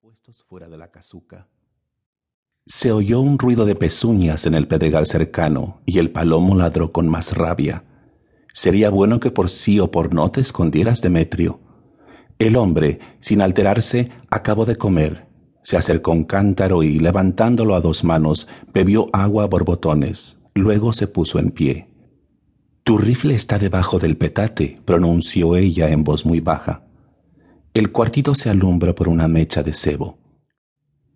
puestos 0.00 0.42
fuera 0.44 0.66
de 0.66 0.78
la 0.78 0.90
casuca. 0.90 1.46
Se 2.64 2.90
oyó 2.90 3.20
un 3.20 3.38
ruido 3.38 3.66
de 3.66 3.74
pezuñas 3.74 4.46
en 4.46 4.54
el 4.54 4.66
pedregal 4.66 5.04
cercano 5.04 5.82
y 5.84 5.98
el 5.98 6.10
palomo 6.10 6.56
ladró 6.56 6.90
con 6.90 7.06
más 7.06 7.36
rabia. 7.36 7.84
Sería 8.54 8.88
bueno 8.88 9.20
que 9.20 9.30
por 9.30 9.50
sí 9.50 9.78
o 9.78 9.90
por 9.90 10.14
no 10.14 10.30
te 10.30 10.40
escondieras, 10.40 11.02
Demetrio. 11.02 11.60
El 12.38 12.56
hombre, 12.56 12.98
sin 13.20 13.42
alterarse, 13.42 14.10
acabó 14.30 14.64
de 14.64 14.76
comer. 14.76 15.26
Se 15.62 15.76
acercó 15.76 16.12
un 16.12 16.24
cántaro 16.24 16.82
y, 16.82 16.98
levantándolo 16.98 17.74
a 17.74 17.82
dos 17.82 18.02
manos, 18.02 18.48
bebió 18.72 19.10
agua 19.12 19.44
a 19.44 19.48
borbotones. 19.48 20.40
Luego 20.54 20.94
se 20.94 21.08
puso 21.08 21.38
en 21.38 21.50
pie. 21.50 21.90
Tu 22.84 22.96
rifle 22.96 23.34
está 23.34 23.58
debajo 23.58 23.98
del 23.98 24.16
petate, 24.16 24.80
pronunció 24.86 25.56
ella 25.56 25.90
en 25.90 26.04
voz 26.04 26.24
muy 26.24 26.40
baja. 26.40 26.89
El 27.72 27.92
cuartito 27.92 28.34
se 28.34 28.50
alumbra 28.50 28.96
por 28.96 29.08
una 29.08 29.28
mecha 29.28 29.62
de 29.62 29.72
cebo. 29.72 30.18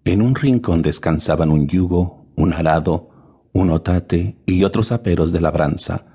En 0.05 0.23
un 0.23 0.37
rincón 0.37 0.83
descansaban 0.83 1.51
un 1.51 1.66
yugo, 1.66 2.27
un 2.37 2.52
arado, 2.52 3.48
un 3.52 3.70
otate 3.70 4.37
y 4.47 4.62
otros 4.62 4.92
aperos 4.92 5.33
de 5.33 5.41
labranza. 5.41 6.06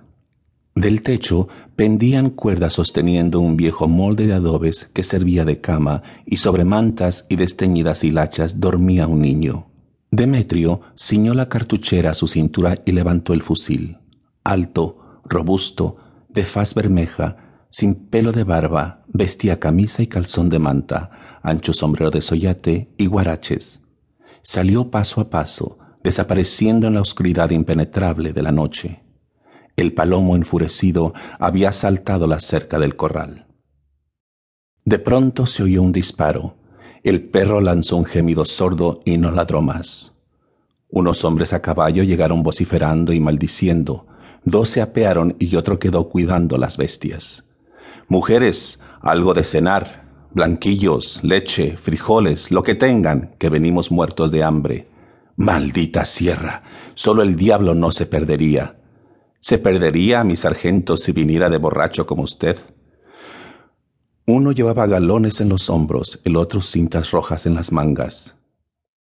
Del 0.76 1.02
techo 1.02 1.50
pendían 1.76 2.30
cuerdas 2.30 2.74
sosteniendo 2.74 3.42
un 3.42 3.58
viejo 3.58 3.90
molde 3.90 4.28
de 4.28 4.34
adobes 4.34 4.90
que 4.94 5.04
servía 5.04 5.44
de 5.44 5.60
cama 5.60 6.04
y 6.26 6.38
sobre 6.38 6.64
mantas 6.64 7.26
y 7.28 7.36
desteñidas 7.36 8.06
hilachas 8.06 8.62
dormía 8.62 9.08
un 9.08 9.20
niño. 9.20 9.68
Demetrio 10.10 10.80
ciñó 10.96 11.34
la 11.34 11.50
cartuchera 11.50 12.12
a 12.12 12.16
su 12.16 12.30
cintura 12.30 12.76
y 12.86 12.94
levantó 12.94 13.34
el 13.34 13.42
fusil. 13.42 13.98
Alto, 14.46 15.22
robusto, 15.26 15.98
de 16.30 16.46
faz 16.46 16.74
bermeja, 16.74 17.49
sin 17.70 17.96
pelo 18.10 18.32
de 18.32 18.44
barba, 18.44 19.04
vestía 19.08 19.60
camisa 19.60 20.02
y 20.02 20.08
calzón 20.08 20.50
de 20.50 20.60
manta, 20.60 21.40
ancho 21.44 21.74
sombrero 21.74 22.10
de 22.10 22.22
soyate 22.22 22.90
y 22.98 23.06
guaraches. 23.06 23.82
Salió 24.42 24.90
paso 24.90 25.22
a 25.22 25.30
paso, 25.30 25.78
desapareciendo 26.04 26.88
en 26.88 26.96
la 26.96 27.02
oscuridad 27.02 27.52
impenetrable 27.52 28.34
de 28.34 28.42
la 28.42 28.52
noche. 28.52 29.04
El 29.76 29.94
palomo 29.94 30.36
enfurecido 30.36 31.14
había 31.40 31.72
saltado 31.72 32.28
la 32.28 32.40
cerca 32.40 32.80
del 32.80 32.96
corral. 32.96 33.48
De 34.84 34.98
pronto 34.98 35.46
se 35.46 35.64
oyó 35.64 35.84
un 35.84 35.92
disparo. 35.92 36.58
El 37.04 37.30
perro 37.30 37.62
lanzó 37.62 37.98
un 37.98 38.06
gemido 38.06 38.44
sordo 38.46 39.02
y 39.06 39.18
no 39.18 39.32
ladró 39.32 39.62
más. 39.62 40.14
Unos 40.90 41.24
hombres 41.24 41.54
a 41.54 41.62
caballo 41.62 42.04
llegaron 42.04 42.42
vociferando 42.42 43.14
y 43.14 43.20
maldiciendo. 43.20 44.08
Dos 44.44 44.70
se 44.70 44.82
apearon 44.82 45.36
y 45.38 45.56
otro 45.56 45.78
quedó 45.78 46.10
cuidando 46.10 46.58
las 46.58 46.78
bestias. 46.78 47.49
Mujeres, 48.10 48.80
algo 49.02 49.36
de 49.36 49.44
cenar, 49.44 50.04
blanquillos, 50.32 51.24
leche, 51.24 51.78
frijoles, 51.78 52.50
lo 52.50 52.64
que 52.64 52.74
tengan, 52.74 53.36
que 53.38 53.50
venimos 53.50 53.92
muertos 53.92 54.32
de 54.32 54.44
hambre. 54.44 54.88
Maldita 55.36 56.06
sierra, 56.06 56.64
solo 56.96 57.22
el 57.22 57.36
diablo 57.36 57.76
no 57.76 57.92
se 57.92 58.08
perdería. 58.08 58.80
¿Se 59.40 59.60
perdería 59.60 60.22
a 60.22 60.24
mi 60.24 60.36
sargento 60.36 60.98
si 60.98 61.12
viniera 61.12 61.50
de 61.50 61.58
borracho 61.58 62.08
como 62.08 62.24
usted? 62.24 62.58
Uno 64.26 64.54
llevaba 64.54 64.88
galones 64.88 65.40
en 65.40 65.50
los 65.50 65.70
hombros, 65.70 66.20
el 66.24 66.36
otro 66.36 66.62
cintas 66.62 67.12
rojas 67.12 67.46
en 67.46 67.54
las 67.54 67.72
mangas. 67.72 68.36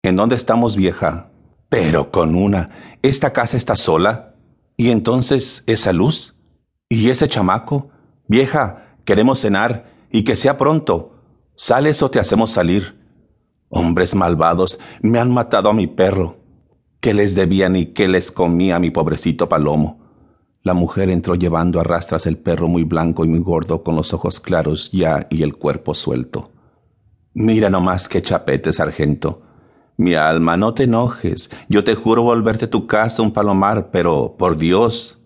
¿En 0.03 0.15
dónde 0.15 0.35
estamos, 0.35 0.75
vieja? 0.75 1.31
Pero 1.67 2.11
con 2.11 2.35
una. 2.35 2.97
¿Esta 3.01 3.33
casa 3.33 3.57
está 3.57 3.75
sola? 3.75 4.35
¿Y 4.77 4.91
entonces 4.91 5.63
esa 5.65 5.93
luz? 5.93 6.37
¿Y 6.87 7.09
ese 7.09 7.27
chamaco? 7.27 7.89
Vieja, 8.27 8.88
Queremos 9.09 9.39
cenar 9.39 9.85
y 10.11 10.21
que 10.21 10.35
sea 10.35 10.55
pronto. 10.55 11.15
¿Sales 11.55 12.03
o 12.03 12.11
te 12.11 12.19
hacemos 12.19 12.51
salir? 12.51 12.95
Hombres 13.69 14.13
malvados, 14.13 14.79
me 15.01 15.17
han 15.17 15.33
matado 15.33 15.67
a 15.67 15.73
mi 15.73 15.87
perro. 15.87 16.37
¿Qué 16.99 17.15
les 17.15 17.33
debían 17.33 17.75
y 17.75 17.87
qué 17.87 18.07
les 18.07 18.31
comía 18.31 18.75
a 18.75 18.79
mi 18.79 18.91
pobrecito 18.91 19.49
palomo? 19.49 19.99
La 20.61 20.75
mujer 20.75 21.09
entró 21.09 21.33
llevando 21.33 21.79
a 21.79 21.83
rastras 21.83 22.27
el 22.27 22.37
perro 22.37 22.67
muy 22.67 22.83
blanco 22.83 23.25
y 23.25 23.27
muy 23.27 23.39
gordo 23.39 23.83
con 23.83 23.95
los 23.95 24.13
ojos 24.13 24.39
claros 24.39 24.91
ya 24.91 25.25
y 25.31 25.41
el 25.41 25.55
cuerpo 25.55 25.95
suelto. 25.95 26.51
Mira 27.33 27.71
nomás 27.71 28.07
qué 28.07 28.21
chapete, 28.21 28.71
sargento. 28.71 29.41
Mi 29.97 30.13
alma, 30.13 30.55
no 30.55 30.75
te 30.75 30.83
enojes. 30.83 31.49
Yo 31.67 31.83
te 31.83 31.95
juro 31.95 32.21
volverte 32.21 32.67
tu 32.67 32.85
casa 32.85 33.23
un 33.23 33.33
palomar, 33.33 33.89
pero 33.89 34.35
por 34.37 34.55
Dios, 34.55 35.18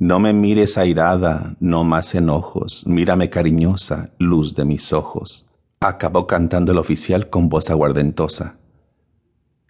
no 0.00 0.18
me 0.18 0.32
mires 0.32 0.78
airada, 0.78 1.56
no 1.60 1.84
más 1.84 2.14
enojos, 2.14 2.86
mírame 2.86 3.28
cariñosa, 3.28 4.14
luz 4.18 4.54
de 4.54 4.64
mis 4.64 4.94
ojos. 4.94 5.50
Acabó 5.78 6.26
cantando 6.26 6.72
el 6.72 6.78
oficial 6.78 7.28
con 7.28 7.50
voz 7.50 7.68
aguardentosa. 7.68 8.56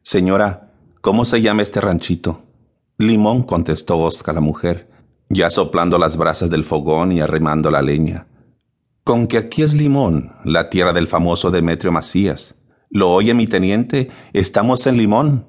Señora, 0.02 0.70
¿cómo 1.00 1.24
se 1.24 1.42
llama 1.42 1.62
este 1.62 1.80
ranchito? 1.80 2.42
Limón, 2.96 3.42
contestó 3.42 3.98
Oscar 3.98 4.36
la 4.36 4.40
mujer, 4.40 4.88
ya 5.28 5.50
soplando 5.50 5.98
las 5.98 6.16
brasas 6.16 6.48
del 6.48 6.64
fogón 6.64 7.10
y 7.10 7.20
arremando 7.20 7.68
la 7.72 7.82
leña. 7.82 8.28
Con 9.02 9.26
que 9.26 9.36
aquí 9.36 9.62
es 9.62 9.74
Limón, 9.74 10.34
la 10.44 10.70
tierra 10.70 10.92
del 10.92 11.08
famoso 11.08 11.50
Demetrio 11.50 11.90
Macías. 11.90 12.54
¿Lo 12.88 13.10
oye 13.10 13.34
mi 13.34 13.48
teniente? 13.48 14.10
Estamos 14.32 14.86
en 14.86 14.96
Limón. 14.96 15.48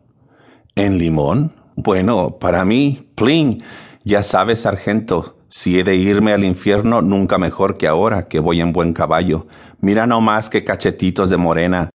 ¿En 0.73 0.97
Limón? 0.97 1.53
Bueno, 1.75 2.39
para 2.39 2.65
mí, 2.65 3.11
plin, 3.13 3.63
ya 4.03 4.23
sabes, 4.23 4.61
sargento, 4.61 5.37
si 5.49 5.77
he 5.77 5.83
de 5.83 5.95
irme 5.95 6.33
al 6.33 6.43
infierno, 6.43 7.01
nunca 7.01 7.37
mejor 7.37 7.77
que 7.77 7.87
ahora, 7.87 8.27
que 8.27 8.39
voy 8.39 8.61
en 8.61 8.71
buen 8.71 8.93
caballo. 8.93 9.47
Mira 9.79 10.07
no 10.07 10.21
más 10.21 10.49
que 10.49 10.63
cachetitos 10.63 11.29
de 11.29 11.37
morena. 11.37 11.89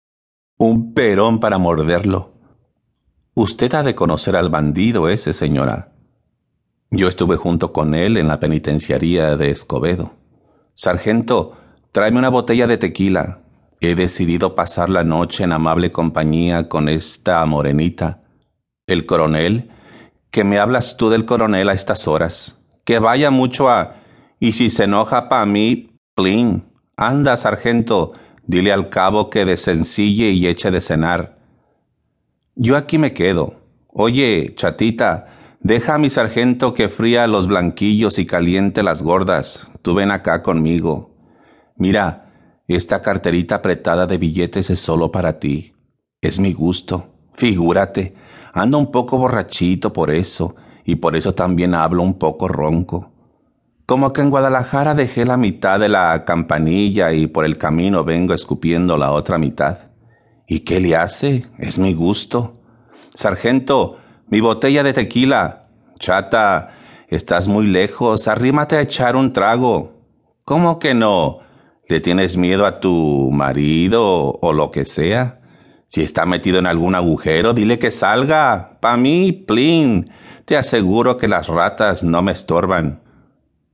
Un 0.58 0.94
perón 0.94 1.40
para 1.40 1.58
morderlo. 1.58 2.34
Usted 3.36 3.74
ha 3.76 3.84
de 3.84 3.96
conocer 3.96 4.36
al 4.36 4.50
bandido 4.50 5.08
ese, 5.08 5.34
señora. 5.34 5.94
Yo 6.90 7.08
estuve 7.08 7.38
junto 7.38 7.74
con 7.74 7.96
él 7.96 8.18
en 8.18 8.28
la 8.28 8.40
penitenciaría 8.40 9.38
de 9.38 9.50
Escobedo. 9.50 10.14
Sargento, 10.76 11.54
tráeme 11.92 12.20
una 12.20 12.30
botella 12.30 12.68
de 12.68 12.78
tequila. 12.78 13.42
He 13.82 13.96
decidido 13.96 14.56
pasar 14.56 14.90
la 14.90 15.04
noche 15.04 15.44
en 15.44 15.52
amable 15.52 15.92
compañía 15.92 16.70
con 16.70 16.90
esta 16.90 17.46
morenita. 17.46 18.24
El 18.88 19.06
coronel 19.06 19.70
que 20.34 20.44
me 20.44 20.58
hablas 20.58 20.98
tú 20.98 21.12
del 21.12 21.26
coronel 21.26 21.70
a 21.70 21.74
estas 21.74 22.08
horas. 22.08 22.60
Que 22.86 22.98
vaya 22.98 23.30
mucho 23.30 23.70
a... 23.70 23.98
Y 24.40 24.54
si 24.54 24.72
se 24.72 24.86
enoja 24.86 25.30
pa' 25.30 25.46
mí, 25.46 25.96
plin. 26.16 26.64
Anda, 26.98 27.38
sargento, 27.38 28.14
dile 28.42 28.74
al 28.74 28.90
cabo 28.90 29.30
que 29.30 29.46
desencille 29.46 30.32
y 30.32 30.48
eche 30.48 30.72
de 30.72 30.82
cenar. 30.82 31.38
Yo 32.56 32.76
aquí 32.78 32.98
me 32.98 33.14
quedo. 33.14 33.62
Oye, 33.90 34.56
chatita, 34.56 35.28
deja 35.60 35.96
a 35.96 36.00
mi 36.00 36.10
sargento 36.10 36.74
que 36.74 36.90
fría 36.90 37.28
los 37.28 37.46
blanquillos 37.46 38.18
y 38.18 38.26
caliente 38.26 38.82
las 38.82 39.04
gordas. 39.04 39.68
Tú 39.84 39.94
ven 39.94 40.10
acá 40.10 40.42
conmigo. 40.42 41.12
Mira, 41.78 42.34
esta 42.68 43.04
carterita 43.04 43.56
apretada 43.56 44.08
de 44.08 44.18
billetes 44.18 44.72
es 44.72 44.80
solo 44.80 45.12
para 45.12 45.38
ti. 45.38 45.76
Es 46.22 46.40
mi 46.40 46.54
gusto. 46.54 47.14
Figúrate, 47.36 48.16
Ando 48.54 48.78
un 48.78 48.92
poco 48.92 49.18
borrachito 49.18 49.92
por 49.92 50.12
eso, 50.12 50.56
y 50.86 50.96
por 50.96 51.16
eso 51.16 51.34
también 51.34 51.74
hablo 51.74 52.04
un 52.04 52.20
poco 52.20 52.48
ronco. 52.48 53.12
Como 53.86 54.14
que 54.14 54.22
en 54.22 54.30
Guadalajara 54.30 54.94
dejé 54.94 55.26
la 55.26 55.38
mitad 55.38 55.80
de 55.80 55.90
la 55.90 56.24
campanilla 56.24 57.12
y 57.12 57.28
por 57.28 57.46
el 57.46 57.58
camino 57.58 58.04
vengo 58.04 58.34
escupiendo 58.34 58.98
la 58.98 59.12
otra 59.12 59.38
mitad. 59.38 59.78
¿Y 60.48 60.60
qué 60.62 60.80
le 60.80 60.96
hace? 60.96 61.48
Es 61.58 61.80
mi 61.80 61.94
gusto. 61.94 62.62
Sargento, 63.14 63.98
mi 64.28 64.40
botella 64.40 64.84
de 64.84 64.94
tequila. 64.94 65.68
Chata, 66.00 66.76
estás 67.08 67.48
muy 67.48 67.68
lejos, 67.68 68.28
arrímate 68.28 68.78
a 68.78 68.82
echar 68.82 69.16
un 69.16 69.34
trago. 69.34 69.94
¿Cómo 70.46 70.80
que 70.80 70.94
no? 70.94 71.40
¿Le 71.90 72.00
tienes 72.00 72.38
miedo 72.38 72.66
a 72.66 72.80
tu 72.80 73.30
marido 73.32 74.40
o 74.42 74.54
lo 74.54 74.72
que 74.72 74.86
sea? 74.86 75.42
Si 75.94 76.02
está 76.02 76.26
metido 76.26 76.58
en 76.58 76.66
algún 76.66 76.96
agujero, 76.96 77.54
dile 77.54 77.78
que 77.78 77.92
salga. 77.92 78.80
Pa' 78.82 78.98
mí, 78.98 79.32
plin. 79.32 80.10
Te 80.44 80.58
aseguro 80.58 81.18
que 81.18 81.28
las 81.28 81.46
ratas 81.46 82.04
no 82.04 82.24
me 82.24 82.32
estorban. 82.32 83.02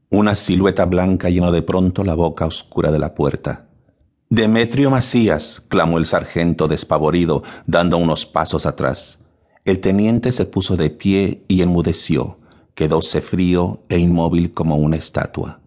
Una 0.10 0.36
silueta 0.36 0.84
blanca 0.84 1.30
llenó 1.30 1.54
de 1.54 1.62
pronto 1.62 2.04
la 2.04 2.16
boca 2.16 2.46
oscura 2.46 2.92
de 2.92 3.00
la 3.00 3.16
puerta. 3.16 3.68
Demetrio 4.30 4.92
Macías, 4.92 5.64
clamó 5.70 5.98
el 5.98 6.06
sargento 6.06 6.68
despavorido, 6.68 7.44
dando 7.68 7.98
unos 7.98 8.26
pasos 8.26 8.66
atrás. 8.66 9.20
El 9.64 9.80
teniente 9.80 10.34
se 10.34 10.44
puso 10.44 10.76
de 10.76 10.90
pie 10.90 11.46
y 11.48 11.62
enmudeció, 11.62 12.38
quedóse 12.76 13.22
frío 13.22 13.84
e 13.88 13.98
inmóvil 13.98 14.54
como 14.54 14.76
una 14.76 14.98
estatua. 14.98 15.62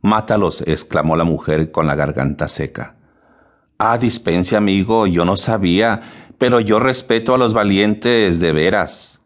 Mátalos, 0.00 0.62
exclamó 0.66 1.14
la 1.14 1.24
mujer 1.24 1.70
con 1.72 1.86
la 1.86 1.94
garganta 1.94 2.48
seca. 2.48 2.96
Ah, 3.78 3.98
dispense, 3.98 4.56
amigo, 4.56 5.06
yo 5.06 5.24
no 5.24 5.36
sabía, 5.36 6.30
pero 6.38 6.60
yo 6.60 6.78
respeto 6.78 7.34
a 7.34 7.38
los 7.38 7.52
valientes 7.52 8.38
de 8.38 8.52
veras. 8.52 9.20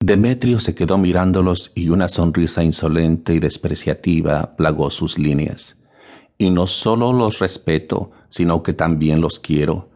Demetrio 0.00 0.58
se 0.58 0.74
quedó 0.74 0.98
mirándolos 0.98 1.70
y 1.74 1.90
una 1.90 2.08
sonrisa 2.08 2.64
insolente 2.64 3.34
y 3.34 3.38
despreciativa 3.40 4.56
plagó 4.56 4.90
sus 4.90 5.18
líneas. 5.18 5.78
Y 6.38 6.50
no 6.50 6.66
solo 6.66 7.12
los 7.12 7.38
respeto, 7.38 8.10
sino 8.28 8.62
que 8.62 8.72
también 8.72 9.20
los 9.20 9.38
quiero. 9.38 9.90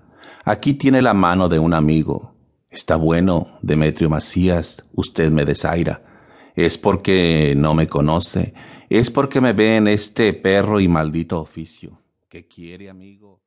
Aquí 0.44 0.74
tiene 0.74 1.02
la 1.02 1.14
mano 1.14 1.48
de 1.48 1.58
un 1.58 1.74
amigo. 1.74 2.34
Está 2.70 2.96
bueno, 2.96 3.58
Demetrio 3.62 4.10
Macías, 4.10 4.82
usted 4.92 5.32
me 5.32 5.44
desaira. 5.44 6.02
Es 6.54 6.78
porque 6.78 7.54
no 7.56 7.74
me 7.74 7.88
conoce, 7.88 8.54
es 8.90 9.10
porque 9.10 9.40
me 9.40 9.54
ve 9.54 9.76
en 9.76 9.88
este 9.88 10.32
perro 10.34 10.78
y 10.78 10.88
maldito 10.88 11.40
oficio. 11.40 12.00
¿Qué 12.28 12.46
quiere, 12.46 12.90
amigo? 12.90 13.42